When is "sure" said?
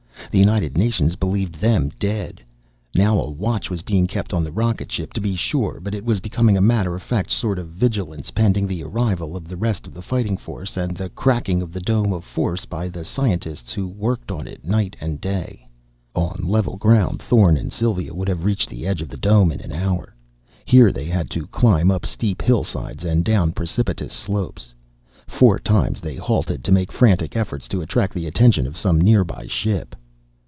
5.35-5.81